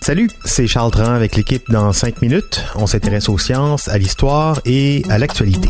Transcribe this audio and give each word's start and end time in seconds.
Salut, 0.00 0.30
c'est 0.46 0.66
Charles 0.66 0.90
Tran 0.90 1.12
avec 1.12 1.36
l'équipe 1.36 1.70
dans 1.70 1.92
5 1.92 2.22
minutes. 2.22 2.64
On 2.74 2.86
s'intéresse 2.86 3.28
aux 3.28 3.36
sciences, 3.36 3.86
à 3.88 3.98
l'histoire 3.98 4.62
et 4.64 5.02
à 5.10 5.18
l'actualité. 5.18 5.68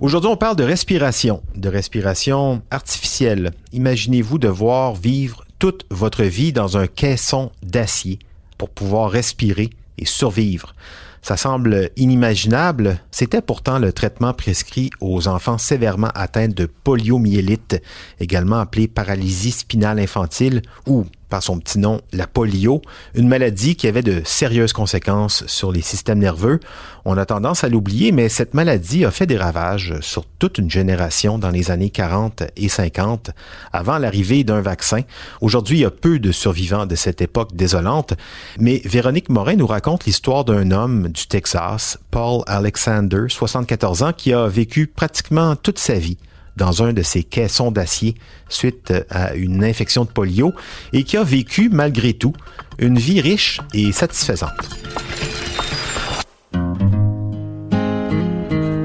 Aujourd'hui, 0.00 0.30
on 0.30 0.38
parle 0.38 0.56
de 0.56 0.64
respiration, 0.64 1.42
de 1.54 1.68
respiration 1.68 2.62
artificielle. 2.70 3.52
Imaginez-vous 3.74 4.38
devoir 4.38 4.94
vivre 4.94 5.44
toute 5.58 5.84
votre 5.90 6.24
vie 6.24 6.54
dans 6.54 6.78
un 6.78 6.86
caisson 6.86 7.50
d'acier 7.62 8.18
pour 8.56 8.70
pouvoir 8.70 9.10
respirer 9.10 9.68
et 9.98 10.04
survivre. 10.04 10.74
Ça 11.22 11.36
semble 11.36 11.90
inimaginable, 11.96 13.00
c'était 13.10 13.42
pourtant 13.42 13.80
le 13.80 13.92
traitement 13.92 14.32
prescrit 14.32 14.90
aux 15.00 15.26
enfants 15.26 15.58
sévèrement 15.58 16.10
atteints 16.14 16.46
de 16.46 16.66
poliomyélite, 16.66 17.82
également 18.20 18.60
appelée 18.60 18.86
paralysie 18.86 19.50
spinale 19.50 19.98
infantile 19.98 20.62
ou 20.86 21.04
par 21.28 21.42
son 21.42 21.58
petit 21.58 21.78
nom, 21.78 22.00
la 22.12 22.26
polio, 22.26 22.82
une 23.14 23.28
maladie 23.28 23.76
qui 23.76 23.88
avait 23.88 24.02
de 24.02 24.22
sérieuses 24.24 24.72
conséquences 24.72 25.44
sur 25.46 25.72
les 25.72 25.82
systèmes 25.82 26.18
nerveux. 26.18 26.60
On 27.04 27.16
a 27.16 27.26
tendance 27.26 27.64
à 27.64 27.68
l'oublier, 27.68 28.12
mais 28.12 28.28
cette 28.28 28.54
maladie 28.54 29.04
a 29.04 29.10
fait 29.10 29.26
des 29.26 29.36
ravages 29.36 29.94
sur 30.00 30.24
toute 30.38 30.58
une 30.58 30.70
génération 30.70 31.38
dans 31.38 31.50
les 31.50 31.70
années 31.70 31.90
40 31.90 32.44
et 32.56 32.68
50, 32.68 33.30
avant 33.72 33.98
l'arrivée 33.98 34.44
d'un 34.44 34.60
vaccin. 34.60 35.02
Aujourd'hui, 35.40 35.78
il 35.78 35.82
y 35.82 35.84
a 35.84 35.90
peu 35.90 36.18
de 36.18 36.32
survivants 36.32 36.86
de 36.86 36.94
cette 36.94 37.20
époque 37.20 37.54
désolante, 37.54 38.14
mais 38.58 38.80
Véronique 38.84 39.28
Morin 39.28 39.56
nous 39.56 39.66
raconte 39.66 40.04
l'histoire 40.04 40.44
d'un 40.44 40.70
homme 40.70 41.08
du 41.08 41.26
Texas, 41.26 41.98
Paul 42.10 42.42
Alexander, 42.46 43.24
74 43.28 44.02
ans, 44.02 44.12
qui 44.12 44.32
a 44.32 44.46
vécu 44.46 44.86
pratiquement 44.86 45.56
toute 45.56 45.78
sa 45.78 45.94
vie 45.94 46.18
dans 46.56 46.82
un 46.82 46.92
de 46.92 47.02
ces 47.02 47.22
caissons 47.22 47.70
d'acier 47.70 48.14
suite 48.48 48.92
à 49.10 49.34
une 49.34 49.64
infection 49.64 50.04
de 50.04 50.10
polio 50.10 50.54
et 50.92 51.04
qui 51.04 51.16
a 51.16 51.22
vécu 51.22 51.68
malgré 51.70 52.12
tout 52.12 52.32
une 52.78 52.98
vie 52.98 53.20
riche 53.20 53.60
et 53.74 53.92
satisfaisante. 53.92 54.50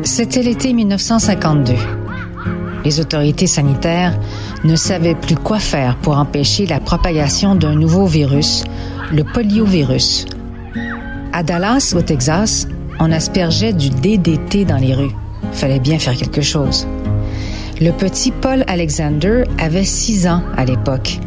C'était 0.04 0.44
l'été 0.44 0.74
1952. 0.74 1.74
Les 2.84 3.00
autorités 3.00 3.48
sanitaires 3.48 4.20
ne 4.64 4.76
savaient 4.76 5.16
plus 5.16 5.36
quoi 5.36 5.60
faire 5.60 5.98
pour 5.98 6.18
empêcher 6.18 6.66
la 6.66 6.80
propagation 6.80 7.56
d'un 7.56 7.76
nouveau 7.76 8.08
virus, 8.08 8.64
le 9.12 9.24
poliovirus. 9.24 10.26
À 11.32 11.44
Dallas, 11.44 11.94
au 11.96 12.02
Texas, 12.02 12.68
on 13.00 13.12
aspergeait 13.12 13.74
du 13.74 13.90
DDT 13.90 14.66
dans 14.66 14.78
les 14.78 14.94
rues. 14.94 15.16
Fallait 15.54 15.80
bien 15.80 16.00
faire 16.00 16.16
quelque 16.16 16.42
chose. 16.42 16.88
Le 17.82 17.92
petit 17.92 18.30
Paul 18.30 18.64
Alexander 18.68 19.44
avait 19.58 19.86
six 19.86 20.28
ans 20.28 20.44
à 20.56 20.66
l'époque. 20.66 21.20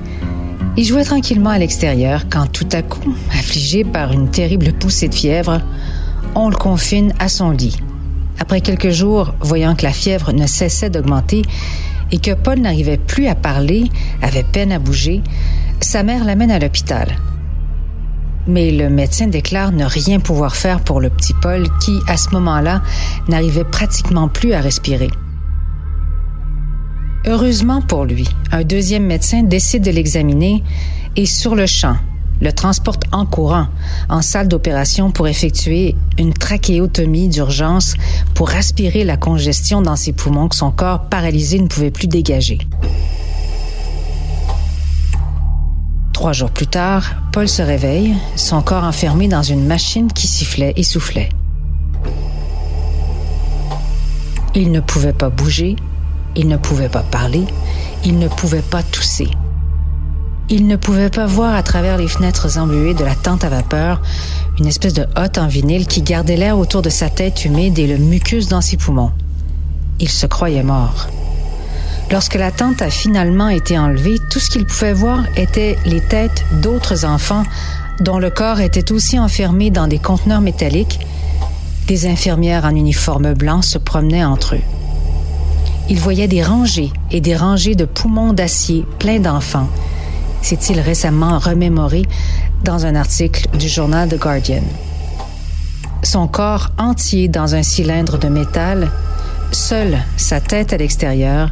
Il 0.76 0.84
jouait 0.84 1.02
tranquillement 1.02 1.50
à 1.50 1.58
l'extérieur 1.58 2.28
quand 2.30 2.46
tout 2.46 2.68
à 2.70 2.80
coup, 2.82 3.12
affligé 3.36 3.82
par 3.82 4.12
une 4.12 4.30
terrible 4.30 4.72
poussée 4.72 5.08
de 5.08 5.14
fièvre, 5.16 5.60
on 6.36 6.48
le 6.48 6.54
confine 6.54 7.12
à 7.18 7.28
son 7.28 7.50
lit. 7.50 7.76
Après 8.38 8.60
quelques 8.60 8.90
jours, 8.90 9.34
voyant 9.40 9.74
que 9.74 9.82
la 9.82 9.90
fièvre 9.90 10.32
ne 10.32 10.46
cessait 10.46 10.90
d'augmenter 10.90 11.42
et 12.12 12.18
que 12.18 12.34
Paul 12.34 12.60
n'arrivait 12.60 12.98
plus 12.98 13.26
à 13.26 13.34
parler, 13.34 13.90
avait 14.22 14.44
peine 14.44 14.70
à 14.70 14.78
bouger, 14.78 15.22
sa 15.80 16.04
mère 16.04 16.24
l'amène 16.24 16.52
à 16.52 16.60
l'hôpital. 16.60 17.16
Mais 18.46 18.70
le 18.70 18.88
médecin 18.90 19.26
déclare 19.26 19.72
ne 19.72 19.84
rien 19.84 20.20
pouvoir 20.20 20.54
faire 20.54 20.78
pour 20.82 21.00
le 21.00 21.10
petit 21.10 21.34
Paul 21.42 21.66
qui, 21.80 21.98
à 22.06 22.16
ce 22.16 22.30
moment-là, 22.30 22.80
n'arrivait 23.26 23.64
pratiquement 23.64 24.28
plus 24.28 24.52
à 24.52 24.60
respirer. 24.60 25.10
Heureusement 27.26 27.80
pour 27.80 28.04
lui, 28.04 28.28
un 28.52 28.64
deuxième 28.64 29.06
médecin 29.06 29.42
décide 29.42 29.82
de 29.82 29.90
l'examiner 29.90 30.62
et 31.16 31.24
sur 31.24 31.54
le 31.54 31.64
champ, 31.64 31.96
le 32.42 32.52
transporte 32.52 33.04
en 33.12 33.24
courant 33.24 33.68
en 34.10 34.20
salle 34.20 34.46
d'opération 34.46 35.10
pour 35.10 35.26
effectuer 35.26 35.94
une 36.18 36.34
trachéotomie 36.34 37.28
d'urgence 37.28 37.94
pour 38.34 38.50
aspirer 38.50 39.04
la 39.04 39.16
congestion 39.16 39.80
dans 39.80 39.96
ses 39.96 40.12
poumons 40.12 40.48
que 40.48 40.56
son 40.56 40.70
corps 40.70 41.08
paralysé 41.08 41.58
ne 41.60 41.66
pouvait 41.66 41.90
plus 41.90 42.08
dégager. 42.08 42.58
Trois 46.12 46.34
jours 46.34 46.50
plus 46.50 46.66
tard, 46.66 47.14
Paul 47.32 47.48
se 47.48 47.62
réveille, 47.62 48.14
son 48.36 48.60
corps 48.60 48.84
enfermé 48.84 49.28
dans 49.28 49.42
une 49.42 49.66
machine 49.66 50.12
qui 50.12 50.26
sifflait 50.26 50.74
et 50.76 50.82
soufflait. 50.82 51.30
Il 54.54 54.70
ne 54.72 54.80
pouvait 54.80 55.14
pas 55.14 55.30
bouger, 55.30 55.76
il 56.36 56.48
ne 56.48 56.56
pouvait 56.56 56.88
pas 56.88 57.02
parler, 57.02 57.44
il 58.04 58.18
ne 58.18 58.28
pouvait 58.28 58.62
pas 58.62 58.82
tousser. 58.82 59.28
Il 60.50 60.66
ne 60.66 60.76
pouvait 60.76 61.10
pas 61.10 61.26
voir 61.26 61.54
à 61.54 61.62
travers 61.62 61.96
les 61.96 62.08
fenêtres 62.08 62.58
embuées 62.58 62.94
de 62.94 63.04
la 63.04 63.14
tente 63.14 63.44
à 63.44 63.48
vapeur 63.48 64.02
une 64.58 64.66
espèce 64.66 64.94
de 64.94 65.06
hotte 65.16 65.38
en 65.38 65.48
vinyle 65.48 65.86
qui 65.86 66.02
gardait 66.02 66.36
l'air 66.36 66.58
autour 66.58 66.82
de 66.82 66.90
sa 66.90 67.08
tête 67.08 67.44
humide 67.44 67.78
et 67.78 67.86
le 67.86 67.96
mucus 67.96 68.46
dans 68.46 68.60
ses 68.60 68.76
poumons. 68.76 69.10
Il 70.00 70.08
se 70.08 70.26
croyait 70.26 70.62
mort. 70.62 71.08
Lorsque 72.10 72.34
la 72.34 72.52
tente 72.52 72.82
a 72.82 72.90
finalement 72.90 73.48
été 73.48 73.78
enlevée, 73.78 74.18
tout 74.30 74.38
ce 74.38 74.50
qu'il 74.50 74.66
pouvait 74.66 74.92
voir 74.92 75.24
était 75.36 75.76
les 75.86 76.00
têtes 76.00 76.44
d'autres 76.62 77.04
enfants 77.04 77.44
dont 78.00 78.18
le 78.18 78.30
corps 78.30 78.60
était 78.60 78.92
aussi 78.92 79.18
enfermé 79.18 79.70
dans 79.70 79.88
des 79.88 79.98
conteneurs 79.98 80.40
métalliques. 80.40 81.00
Des 81.86 82.06
infirmières 82.06 82.64
en 82.64 82.74
uniforme 82.74 83.34
blanc 83.34 83.62
se 83.62 83.78
promenaient 83.78 84.24
entre 84.24 84.56
eux 84.56 84.73
il 85.88 85.98
voyait 85.98 86.28
des 86.28 86.42
rangées 86.42 86.92
et 87.10 87.20
des 87.20 87.36
rangées 87.36 87.74
de 87.74 87.84
poumons 87.84 88.32
d'acier 88.32 88.84
pleins 88.98 89.20
d'enfants, 89.20 89.68
s'est-il 90.42 90.80
récemment 90.80 91.38
remémoré 91.38 92.02
dans 92.64 92.86
un 92.86 92.94
article 92.94 93.48
du 93.56 93.68
journal 93.68 94.08
The 94.08 94.18
Guardian. 94.18 94.62
Son 96.02 96.26
corps 96.26 96.70
entier 96.78 97.28
dans 97.28 97.54
un 97.54 97.62
cylindre 97.62 98.18
de 98.18 98.28
métal, 98.28 98.90
seule 99.52 99.98
sa 100.16 100.40
tête 100.40 100.72
à 100.72 100.76
l'extérieur, 100.76 101.50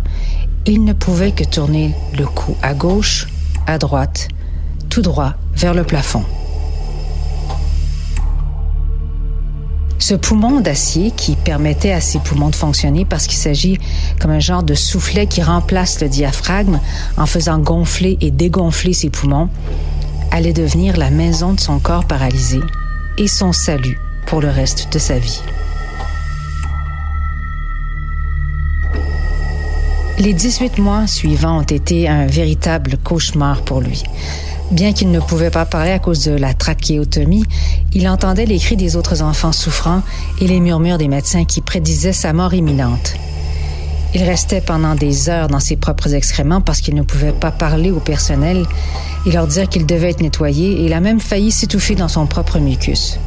il 0.67 0.85
ne 0.85 0.93
pouvait 0.93 1.33
que 1.33 1.45
tourner 1.45 1.95
le 2.19 2.27
cou 2.27 2.57
à 2.63 2.75
gauche, 2.75 3.29
à 3.67 3.79
droite, 3.79 4.29
tout 4.89 5.03
droit 5.03 5.35
vers 5.55 5.75
le 5.75 5.85
plafond. 5.85 6.25
Ce 10.03 10.15
poumon 10.17 10.59
d'acier 10.59 11.13
qui 11.13 11.37
permettait 11.37 11.93
à 11.93 12.01
ses 12.01 12.19
poumons 12.19 12.51
de 12.51 12.57
fonctionner 12.57 13.05
parce 13.05 13.29
qu'il 13.29 13.39
s'agit 13.39 13.79
comme 14.19 14.33
un 14.33 14.41
genre 14.41 14.65
de 14.65 14.75
soufflet 14.75 15.29
qui 15.29 15.43
remplace 15.43 16.01
le 16.01 16.09
diaphragme 16.09 16.81
en 17.17 17.25
faisant 17.25 17.61
gonfler 17.61 18.19
et 18.21 18.33
dégonfler 18.33 18.95
ses 18.95 19.11
poumons, 19.11 19.49
allait 20.33 20.53
devenir 20.53 20.97
la 20.97 21.11
maison 21.11 21.53
de 21.53 21.61
son 21.61 21.79
corps 21.79 22.05
paralysé 22.05 22.59
et 23.17 23.29
son 23.29 23.53
salut 23.53 24.01
pour 24.27 24.41
le 24.41 24.51
reste 24.51 24.93
de 24.93 24.99
sa 24.99 25.21
vie. 25.21 25.41
Les 30.19 30.35
18 30.35 30.79
mois 30.79 31.07
suivants 31.07 31.61
ont 31.61 31.63
été 31.63 32.09
un 32.09 32.27
véritable 32.27 32.99
cauchemar 33.05 33.63
pour 33.63 33.81
lui. 33.81 34.03
Bien 34.73 34.95
qu'il 34.95 35.11
ne 35.11 35.21
pouvait 35.21 35.51
pas 35.51 35.67
parler 35.67 35.91
à 35.91 35.99
cause 35.99 36.25
de 36.25 36.33
la 36.33 36.55
trachéotomie, 36.55 37.45
il 37.93 38.09
entendait 38.09 38.47
les 38.47 38.59
cris 38.59 38.77
des 38.77 38.97
autres 38.97 39.21
enfants 39.21 39.53
souffrants 39.53 40.01
et 40.41 40.47
les 40.47 40.61
murmures 40.61 40.97
des 40.97 41.09
médecins 41.09 41.45
qui 41.45 41.61
prédisaient 41.61 42.15
sa 42.15 42.33
mort 42.33 42.55
imminente. 42.55 43.13
Il 44.15 44.23
restait 44.23 44.63
pendant 44.63 44.95
des 44.95 45.29
heures 45.29 45.49
dans 45.49 45.61
ses 45.61 45.77
propres 45.77 46.15
excréments 46.15 46.63
parce 46.63 46.81
qu'il 46.81 46.95
ne 46.95 47.03
pouvait 47.03 47.33
pas 47.33 47.51
parler 47.51 47.91
au 47.91 48.01
personnel 48.01 48.65
et 49.27 49.31
leur 49.31 49.47
dire 49.47 49.69
qu'il 49.69 49.85
devait 49.85 50.09
être 50.09 50.23
nettoyé 50.23 50.73
et 50.73 50.87
il 50.87 50.95
a 50.95 51.01
même 51.01 51.21
failli 51.21 51.51
s'étouffer 51.51 51.95
dans 51.95 52.09
son 52.09 52.27
propre 52.27 52.59
mucus. 52.59 53.19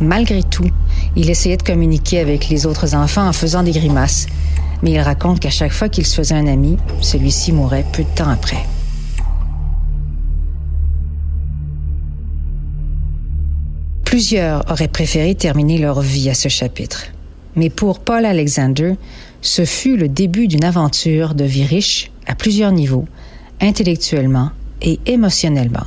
Malgré 0.00 0.44
tout, 0.44 0.70
il 1.16 1.28
essayait 1.28 1.56
de 1.56 1.64
communiquer 1.64 2.20
avec 2.20 2.48
les 2.50 2.66
autres 2.66 2.94
enfants 2.94 3.26
en 3.26 3.32
faisant 3.32 3.64
des 3.64 3.72
grimaces, 3.72 4.26
mais 4.82 4.92
il 4.92 5.00
raconte 5.00 5.40
qu'à 5.40 5.50
chaque 5.50 5.72
fois 5.72 5.88
qu'il 5.88 6.06
se 6.06 6.14
faisait 6.14 6.36
un 6.36 6.46
ami, 6.46 6.76
celui-ci 7.00 7.50
mourait 7.50 7.86
peu 7.92 8.04
de 8.04 8.14
temps 8.14 8.30
après. 8.30 8.64
Plusieurs 14.06 14.70
auraient 14.70 14.88
préféré 14.88 15.34
terminer 15.34 15.78
leur 15.78 16.00
vie 16.00 16.30
à 16.30 16.34
ce 16.34 16.48
chapitre. 16.48 17.08
Mais 17.56 17.68
pour 17.68 17.98
Paul 17.98 18.24
Alexander, 18.24 18.94
Ce 19.42 19.64
fut 19.64 19.96
le 19.96 20.08
début 20.08 20.48
d'une 20.48 20.64
aventure 20.64 21.34
de 21.34 21.44
vie 21.44 21.64
riche 21.64 22.10
à 22.26 22.34
plusieurs 22.34 22.72
niveaux, 22.72 23.04
intellectuellement 23.60 24.50
et 24.80 24.98
émotionnellement. 25.06 25.86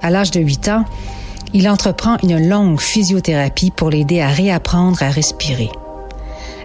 À 0.00 0.10
l'âge 0.10 0.30
de 0.30 0.40
8 0.40 0.68
ans, 0.68 0.84
il 1.54 1.68
entreprend 1.68 2.16
une 2.22 2.48
longue 2.48 2.80
physiothérapie 2.80 3.70
pour 3.70 3.90
l'aider 3.90 4.20
à 4.20 4.28
réapprendre 4.28 5.02
à 5.02 5.10
respirer. 5.10 5.70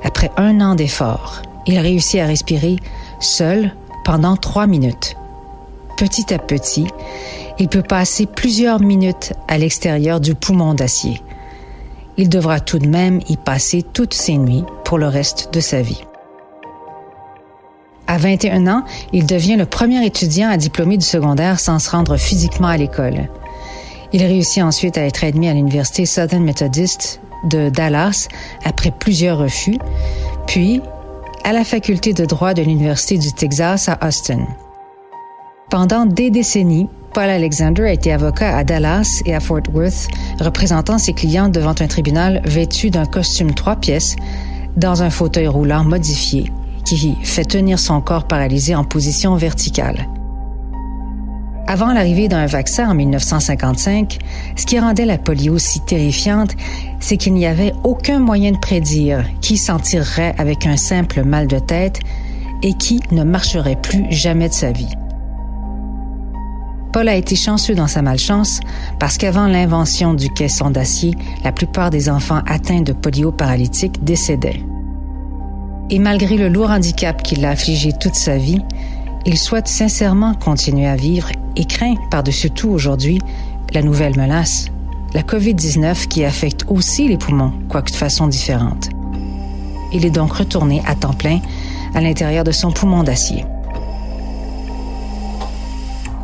Après 0.04 0.32
un 0.38 0.62
an 0.62 0.76
d'efforts, 0.76 1.42
il 1.68 1.80
réussit 1.80 2.20
à 2.20 2.26
respirer 2.26 2.78
seul 3.20 3.74
pendant 4.06 4.36
trois 4.36 4.68
minutes. 4.68 5.16
Petit 5.98 6.34
à 6.34 6.40
petit, 6.40 6.86
il 7.60 7.68
peut 7.68 7.84
passer 7.84 8.26
plusieurs 8.26 8.80
minutes 8.80 9.34
à 9.48 9.58
l'extérieur 9.58 10.20
du 10.20 10.36
poumon 10.36 10.74
d'acier. 10.74 11.22
Il 12.18 12.30
devra 12.30 12.60
tout 12.60 12.80
de 12.80 12.88
même 12.88 13.20
y 13.28 13.38
passer 13.38 13.84
toutes 13.84 14.14
ses 14.14 14.38
nuits 14.38 14.66
pour 14.86 14.98
le 14.98 15.08
reste 15.08 15.54
de 15.54 15.60
sa 15.60 15.82
vie. 15.82 16.04
À 18.06 18.18
21 18.18 18.68
ans, 18.68 18.84
il 19.14 19.26
devient 19.26 19.56
le 19.56 19.66
premier 19.66 20.06
étudiant 20.06 20.50
à 20.50 20.58
diplômer 20.58 20.98
du 20.98 21.06
secondaire 21.06 21.60
sans 21.60 21.80
se 21.80 21.90
rendre 21.90 22.18
physiquement 22.18 22.68
à 22.68 22.78
l'école. 22.78 23.30
Il 24.12 24.24
réussit 24.24 24.62
ensuite 24.62 24.98
à 24.98 25.06
être 25.06 25.24
admis 25.24 25.50
à 25.50 25.54
l'Université 25.54 26.06
Southern 26.06 26.44
Methodist 26.44 27.20
de 27.50 27.70
Dallas 27.70 28.28
après 28.64 28.92
plusieurs 28.92 29.38
refus, 29.38 29.80
puis 30.46 30.82
à 31.44 31.54
la 31.54 31.64
faculté 31.64 32.14
de 32.14 32.26
droit 32.26 32.54
de 32.54 32.62
l'Université 32.62 33.18
du 33.18 33.34
Texas 33.34 33.90
à 33.90 33.98
Austin. 34.06 34.46
Pendant 35.70 36.06
des 36.06 36.30
décennies, 36.30 36.88
Paul 37.14 37.30
Alexander 37.30 37.84
a 37.84 37.94
été 37.94 38.12
avocat 38.12 38.58
à 38.58 38.64
Dallas 38.64 39.22
et 39.28 39.36
à 39.36 39.40
Fort 39.40 39.62
Worth, 39.72 40.08
représentant 40.40 40.98
ses 40.98 41.14
clients 41.14 41.48
devant 41.48 41.76
un 41.80 41.88
tribunal 41.88 42.42
vêtu 42.44 42.90
d'un 42.90 43.06
costume 43.06 43.54
trois 43.54 43.76
pièces, 43.76 44.16
dans 44.78 45.04
un 45.04 45.12
fauteuil 45.12 45.48
roulant 45.48 45.84
modifié, 45.84 46.52
qui 46.86 47.16
fait 47.22 47.46
tenir 47.46 47.78
son 47.78 48.02
corps 48.02 48.26
paralysé 48.26 48.74
en 48.74 48.84
position 48.84 49.36
verticale. 49.36 50.08
Avant 51.68 51.94
l'arrivée 51.94 52.28
d'un 52.28 52.48
vaccin 52.48 52.90
en 52.90 52.96
1955, 52.96 54.18
ce 54.56 54.66
qui 54.66 54.80
rendait 54.80 55.06
la 55.06 55.20
polio 55.20 55.60
si 55.60 55.82
terrifiante, 55.82 56.56
c'est 57.00 57.18
qu'il 57.18 57.36
n'y 57.36 57.46
avait 57.46 57.74
aucun 57.84 58.18
moyen 58.18 58.54
de 58.54 58.58
prédire 58.58 59.24
qui 59.40 59.58
s'en 59.58 59.78
tirerait 59.78 60.34
avec 60.40 60.66
un 60.66 60.78
simple 60.78 61.24
mal 61.24 61.46
de 61.46 61.60
tête 61.60 62.00
et 62.64 62.74
qui 62.74 63.02
ne 63.12 63.24
marcherait 63.24 63.80
plus 63.80 64.08
jamais 64.10 64.50
de 64.50 64.54
sa 64.54 64.72
vie. 64.72 64.96
Paul 66.94 67.10
a 67.10 67.16
été 67.16 67.36
chanceux 67.36 67.74
dans 67.74 67.88
sa 67.88 68.04
malchance 68.04 68.60
parce 69.00 69.18
qu'avant 69.18 69.48
l'invention 69.48 70.14
du 70.14 70.30
caisson 70.30 70.70
d'acier, 70.70 71.16
la 71.44 71.52
plupart 71.52 71.90
des 71.90 72.08
enfants 72.08 72.44
atteints 72.46 72.82
de 72.82 72.94
polio 72.94 73.32
paralytique 73.32 74.04
décédaient. 74.04 74.62
Et 75.90 75.98
malgré 75.98 76.38
le 76.38 76.50
lourd 76.50 76.70
handicap 76.70 77.24
qui 77.24 77.36
l'a 77.36 77.50
affligé 77.50 77.94
toute 77.94 78.14
sa 78.14 78.38
vie, 78.38 78.62
il 79.26 79.40
souhaite 79.40 79.68
sincèrement 79.68 80.36
continuer 80.36 80.88
à 80.88 80.96
vivre 80.96 81.30
et 81.56 81.66
craint 81.66 81.96
par-dessus 82.12 82.52
tout 82.52 82.70
aujourd'hui 82.70 83.20
la 83.74 83.82
nouvelle 83.82 84.16
menace, 84.16 84.68
la 85.16 85.24
COVID-19 85.24 86.08
qui 86.08 86.24
affecte 86.24 86.66
aussi 86.68 87.08
les 87.08 87.18
poumons, 87.18 87.54
quoique 87.70 87.92
de 87.92 87.98
façon 87.98 88.28
différente. 88.28 88.90
Il 89.94 90.06
est 90.06 90.12
donc 90.12 90.34
retourné 90.34 90.84
à 90.86 90.94
temps 90.94 91.14
plein 91.14 91.40
à 91.96 92.02
l'intérieur 92.02 92.44
de 92.44 92.52
son 92.52 92.72
poumon 92.72 93.02
d'acier. 93.02 93.46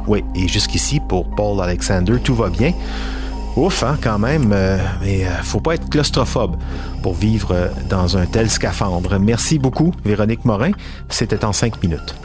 Oui, 0.09 0.23
et 0.33 0.47
jusqu'ici, 0.47 0.99
pour 0.99 1.29
Paul 1.29 1.61
Alexander, 1.61 2.17
tout 2.23 2.33
va 2.33 2.49
bien. 2.49 2.73
Ouf, 3.55 3.83
hein, 3.83 3.95
quand 4.01 4.17
même, 4.17 4.49
euh, 4.51 4.77
mais 5.01 5.23
euh, 5.23 5.29
faut 5.43 5.59
pas 5.59 5.75
être 5.75 5.87
claustrophobe 5.87 6.55
pour 7.03 7.13
vivre 7.13 7.51
euh, 7.51 7.67
dans 7.89 8.17
un 8.17 8.25
tel 8.25 8.49
scaphandre. 8.49 9.19
Merci 9.19 9.59
beaucoup, 9.59 9.93
Véronique 10.03 10.45
Morin. 10.45 10.71
C'était 11.09 11.45
en 11.45 11.53
cinq 11.53 11.83
minutes. 11.83 12.15